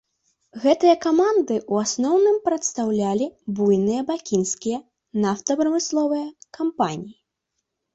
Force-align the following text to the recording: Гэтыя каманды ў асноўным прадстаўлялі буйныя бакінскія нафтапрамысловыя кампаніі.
Гэтыя 0.61 0.95
каманды 1.05 1.57
ў 1.71 1.75
асноўным 1.89 2.37
прадстаўлялі 2.49 3.29
буйныя 3.55 4.01
бакінскія 4.11 4.83
нафтапрамысловыя 5.23 6.27
кампаніі. 6.61 7.17